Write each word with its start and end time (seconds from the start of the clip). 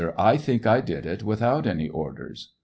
I 0.17 0.35
think 0.35 0.65
I 0.65 0.81
did 0.81 1.05
it 1.05 1.21
without 1.21 1.67
any 1.67 1.87
orders. 1.87 2.53